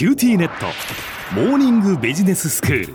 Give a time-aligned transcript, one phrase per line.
[0.00, 0.64] QTnet。
[1.34, 2.94] モーニングビジネススクール。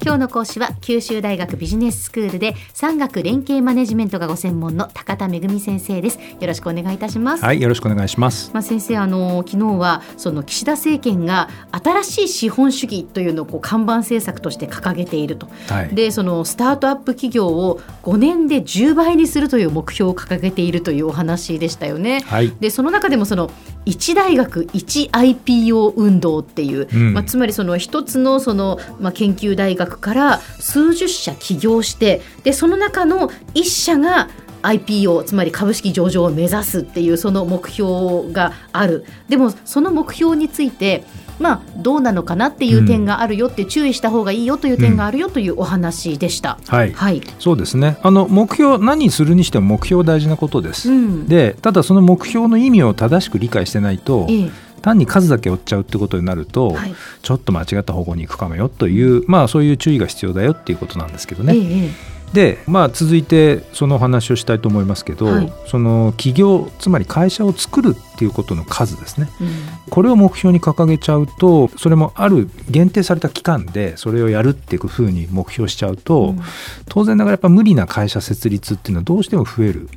[0.00, 6.20] 今日の講師は九州大学ビジネススクールで産学連携マネジメントがご専門の高田仁先生です。
[6.20, 7.44] よろしくお願いいたします。
[7.44, 8.52] はいよろしくお願いします。
[8.54, 23.50] まあ先生あの昨日はその岸田政権が新しい資本主義というのをこう看板政策として掲げていると、はい、でそのスタートアップ企業を5年で10倍にするという目標を掲げているというお話でしたよね、はい、でその中でもその
[23.86, 34.28] 一大学一 IPO 運動っていう、うん、まあ、つまりその一つのその、まあ、研究大学から数十社起業してでその中の1社が
[34.62, 39.04] IPO つまり株式上場を目指すっていうその目標がある。
[39.28, 41.04] でもその目標について
[41.38, 46.58] まあ、どうなのかなっていう点があるよって、注意した方がいいよという点があるよというお話でした。
[46.68, 47.98] はい、はい、そうですね。
[48.02, 50.90] あの目標何するにしても目標大事なことです。
[50.90, 54.50] うん、でただその目標の意味を正しく理解してないと、ええ。
[54.82, 61.56] 単に数だけ追っちゃうってことになると、はい、ちょっと間違った方向に行くかもよという、まあ、そういう注意が必要だよっていうことなんですけどね。
[61.56, 69.48] ええで、まあ、続いてその話をしたいと思いますけど、はい、その企業つまり会社を作るっていうことの数ですね、うん、
[69.90, 76.40] これを目標に掲げちゃうとそれもある限定された期間でそれをやるっていうふうに目標しちゃうと、うん、
[76.88, 79.88] 当然ながらやっぱ無理な会社設立っていうのはどうしても増える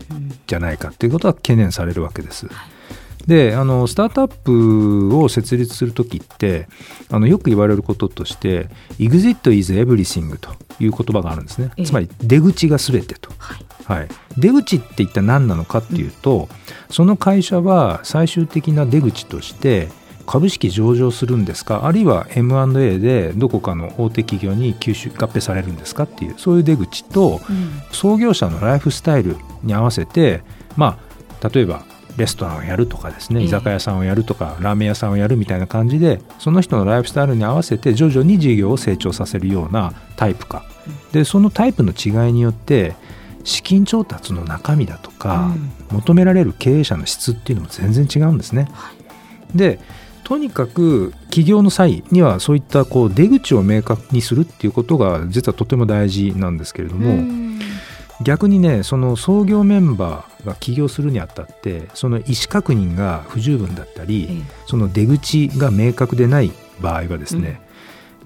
[0.48, 2.48] じゃないかっていうことは懸念されるわけです。
[2.48, 2.79] はい
[3.28, 6.68] であのスタートアップを設立する時って
[7.12, 13.32] あのよく言われることとして「exit is everything」という言葉があるんですね、つまり出口が全てと。
[13.38, 13.66] はい。
[13.86, 16.48] はい、出口って一体何なのかっていうと、うん、
[16.92, 19.90] その会社は最終的な出口として
[20.28, 21.88] 株式上場するんですか？
[21.88, 30.44] あるいは M&A でどこかの大手企業に吸収合併されるんですかっていうそういう出口と、うん、創業者のライフスタイルに合わせて
[30.76, 31.00] ま
[31.42, 31.84] あ例えば
[32.20, 40.64] レストランをやるとかですね居酒屋さんをやるとか、ラーメン屋さんをやるみたいな感じでその人のライフスタイルに合わせて徐々に事業を成長させるようなタイプか。
[41.12, 42.96] でそのタイプの違いによって
[43.44, 45.56] 資金調達の中身だとか、
[45.92, 48.70] 求められる経営者の質っていうのも全然違うんですね。
[49.56, 49.80] で
[50.24, 57.50] とにかく起業の際にはそういったこう出口を明確にするっていうことが実はとても大事なんですけれども。
[58.22, 67.62] 逆にねその創業メンバーが起業するにあたってその意思確認が不十分だったり、ええ、その出口が明確でない場合はですね、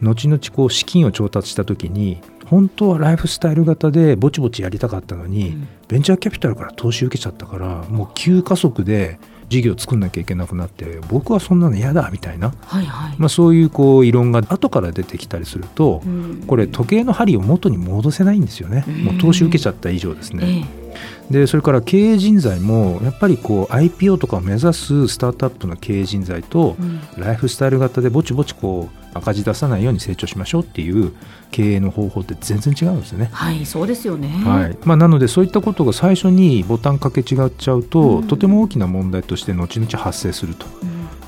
[0.01, 9.19] うん、後々こう資金を調達した時に本当はライフスタイル型でぼちぼちやりたかったのに、うん、ベンチャーキャピタルから投資受けちゃったからもう急加速で
[9.53, 20.43] 事業を作んなきゃいけなくなって僕はそんなの嫌だみたいな、はいはい、まあ、そういうこう異論が後から出てきたりすると、うん、これ時計の針を元に戻せないんですよね、うん、もう投資受けちゃった以上ですね。
[20.43, 20.82] えー
[21.29, 26.75] でそれから経営人材もやっぱりこう IPO とかを目指すスタートアップの経営人材と、
[27.17, 31.13] ライフスタイル型でぼちぼちこう赤字出さないように成長しましょうっていう
[31.51, 33.29] 経営の方法って全然違うんですよね。
[33.31, 34.77] はいそうですよね、はい。
[34.83, 40.65] まあ、なのでそういったことが最初にボタンかけ違っちゃうと、うん、とても大きな問題として後々発生すると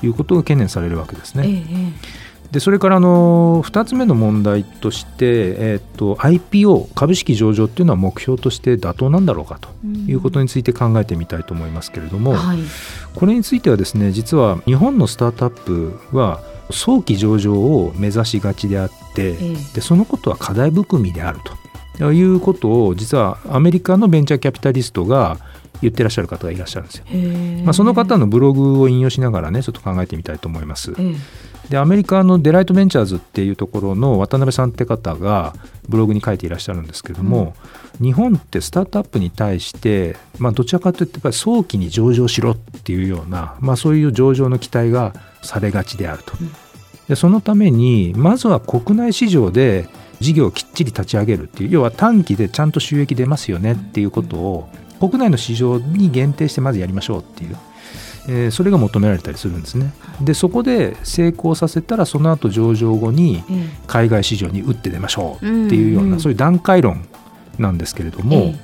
[0.02, 1.44] いうことが懸念されるわけですね。
[1.46, 9.68] ええでそれからあの2つ目の問題として、えーと、IPO 株式上場っていうのは目標として妥当なんだろうかと
[10.06, 12.58] いうことについて考えてみたいと思いますけれども、はい、
[13.14, 16.40] これについてはですね実は日本のスタートアップは
[16.70, 21.56] 早期上場を目指しがちであって、えー、でそのことは課題含みであると。
[22.12, 25.38] いうことを実はアメリカのベンチャーキャピタリストが
[25.82, 27.04] 言ってらっしゃる方がいらっしゃるんですよ。
[27.64, 30.94] まあ、その方のブログを引用しながらねちょっと考えてみたいと思います。
[31.68, 35.54] でアメリカのデライトベンチャーズっていうところの渡辺さんって方が
[35.88, 37.54] ブログに書いていらっしゃるんですけども、
[38.00, 45.12] うん、日本ってスタートアップに対して、まあ、どちらかというとやっぱり早期に上場しろっていうような、まあ、そういう上場の期待が
[45.42, 46.34] されがちであると。
[47.08, 49.88] でそのためにまずは国内市場で
[50.18, 57.56] 事業をきっちり立ち上げるっていう要は短期でちゃんと収益出ますよねっていうことを国内の市場に限定してまずやりましょうっていう、
[58.28, 59.92] えー、それが求められたりするんですね。
[60.20, 63.42] でそこで成功させたらその後上場後に
[63.86, 67.06] 海外市場に打って出ましょうっていうような、そういう段階論
[67.58, 68.54] なんですけれども、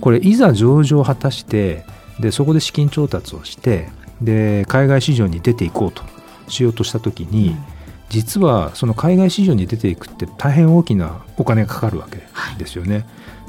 [0.00, 1.84] これいざ上場を果たして
[2.18, 3.88] でそこで資金調達をして
[4.20, 6.02] で海外市場に出ていこうと
[6.48, 7.56] しようとした時に、
[8.08, 12.18] 実はその海外市場に出ていくって大変大きなお金がかかるわけ
[12.58, 12.94] ですよね。
[12.94, 13.04] はい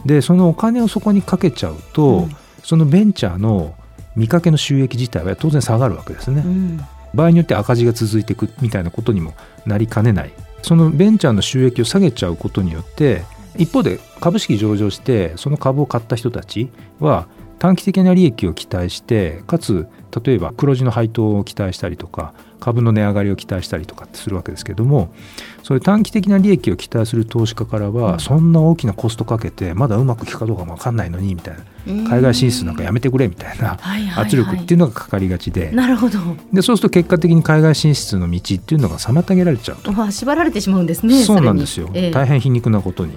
[0.06, 3.76] でそのお金をそこにかけちゃうと、うん、そのベンチャーの
[4.16, 6.82] 見かけの収益自体は当然下がるわけですね、うん、
[7.14, 9.34] 場合によって赤字が続いていくみたいなことにも
[9.66, 10.32] なりかねない。
[10.62, 13.24] そのベンチャーの収益を下げちゃうことによって
[13.58, 16.70] 一方で株式上場してその株を買った人たち
[17.00, 17.28] は
[17.62, 19.88] 短期的な利益を期待してかつ
[20.26, 25.14] 例えば黒字の配当を期待したりとか株の値上がりを期待したりとかってするわけですけども
[25.62, 31.64] そういう短期的な利益を期待する投資家からは、そんな大きなコストかけてまだうまくいくかどうかも分かんないのにみたいな。
[32.10, 33.78] 海外進出なんかやめてくれみたいな
[34.18, 36.18] 圧力っていうのがかかりがちで、なるほど。
[36.52, 43.14] でそうすると結果的に海外進出の道っていうのが妨げられちゃうと、まあ、縛られてしまうんですねそうなんですよ、えー、大変皮肉なことに。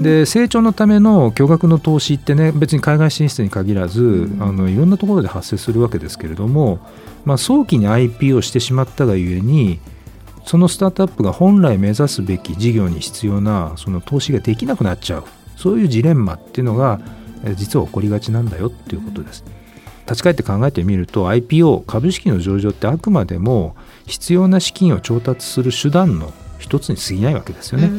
[0.00, 6.80] で成長のための巨額の投資ってね別に海外進出に限らず、うん、あのいろんなところで発生するわけですけれども、
[7.24, 9.78] まあ、早期に IP をしてしまったがゆえに
[10.46, 15.24] そのスタートアップが本来目指すべき事業に必要なその投資ができなくなっちゃう
[15.56, 17.00] そういうジレンマっていうのが
[17.56, 19.44] 実は起こりがちなんだよっていうことです。
[20.06, 23.76] 立ち返って考えてみると IPO 株式の上場ってあくまでも
[24.06, 27.90] 必要な資金を調達する手段の一つに過ぎないわけですよね。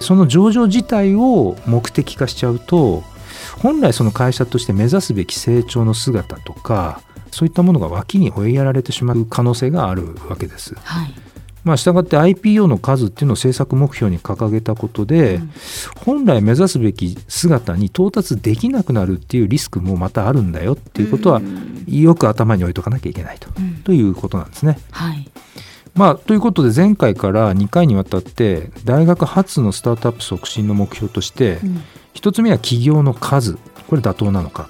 [0.00, 3.02] その上場自体を目的化しちゃうと
[3.62, 10.74] 本来その会社として目指すべき成長の姿とかそういったものが脇に追いやられてしまう可能性があるわけです。
[10.82, 11.14] はい。
[11.62, 15.52] まあ、したがって IPO の数っていうのを政策目標に掲げたことで、うん、
[15.96, 21.42] 本来目指すべき姿に到達できなくなるっていうリスクもまたあるんだよっていうことは、
[21.86, 23.48] よく頭に置いとかなきゃいけないと。
[23.58, 24.78] うん、ということなんですね。
[24.90, 25.30] はい
[25.94, 31.82] まあ、ということで前回から2回にわたって大学発のスタートアップ促進の目標として、うん、
[32.14, 33.58] 1つ目は企業の数
[33.88, 34.68] これ妥当なのか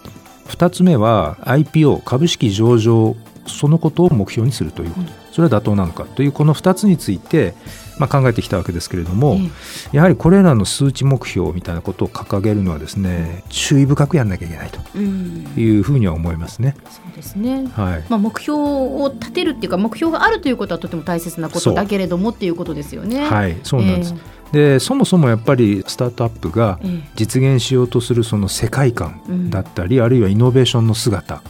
[0.49, 7.55] 2つ目は IPO 株式上場そのことを目標にするということ、それは妥当なのかというこの2つについて、
[7.99, 9.39] まあ、考えてきたわけですけれども、
[9.93, 16.77] やはりこれらの数値目標みたいなことを掲げるのはですね注意深くやらなきゃいけないというふうには思いますね。
[16.91, 18.05] そうですね、はい。
[18.09, 23.25] まあ、目標を立てるっていうか目標があるということはとても大切なことだけれどもっていうことですよね。
[23.25, 26.81] はいそうなんです、えーでそもそもやっぱりスタートアップが
[27.15, 31.43] 実現しようとするその世界観だったり、うん、あるいはイノベーションの姿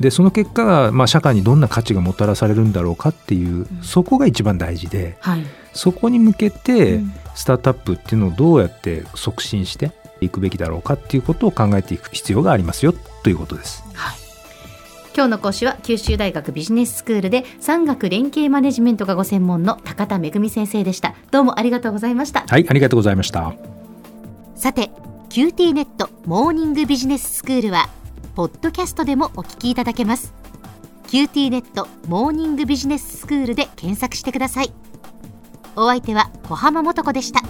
[0.00, 5.44] でその結果が、まあ、社会にどんな価値がもたらされるんだろうかっていう、うん、そこが一番大事で、はい、
[5.74, 7.00] そこに向けて
[7.34, 13.84] スタートアップっていうのをどうやって促進していくべきだろうかっていうことを考えていく必要がありますよということです。
[13.94, 14.16] はい。
[15.14, 21.14] 今日の講師は九州大学ビジネススクールで産学連携マネジメントがご専門の高田恵先生でした。
[21.30, 22.44] どうもありがとうございました。
[22.46, 23.52] はいありがとうございました。
[24.54, 24.90] さて
[25.30, 27.88] QT ネットモーニングビジネススクールは
[28.40, 30.32] ポッドキャストでもお聞きいただけます。
[31.08, 34.72] QT ネットモーニングビジネススクールで検索してください。
[35.76, 37.40] お相手は小浜もとこでした。
[37.40, 37.46] キ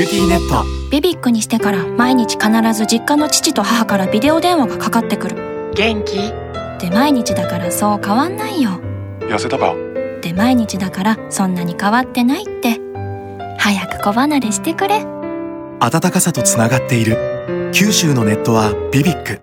[0.00, 0.64] ューティーネット。
[0.90, 6.32] ビビックにしてから毎日必ず実家の父と母からビデオ電話がかかってくる元気？
[6.80, 8.80] で毎日だからそう変わんないよ。
[9.20, 9.74] 痩せたか？
[10.22, 12.80] で毎日だからそんなに変わってないって。
[13.58, 15.04] 早く子離れしてくれ。
[15.80, 17.70] 暖かさとつながっている。
[17.72, 19.40] 九州のネットはビビック